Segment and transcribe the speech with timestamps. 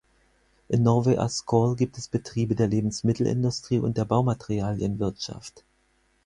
[0.67, 5.63] In Nowy Oskol gibt es Betriebe der Lebensmittelindustrie und der Baumaterialienwirtschaft.